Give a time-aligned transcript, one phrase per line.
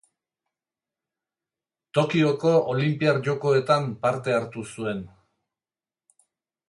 [1.99, 5.05] Tokioko Olinpiar Jokoetan parte hartu zuen.